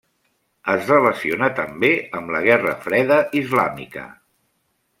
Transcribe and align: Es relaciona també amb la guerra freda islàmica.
Es 0.75 0.87
relaciona 0.91 1.49
també 1.59 1.91
amb 2.21 2.35
la 2.37 2.41
guerra 2.47 2.73
freda 2.87 3.21
islàmica. 3.43 4.09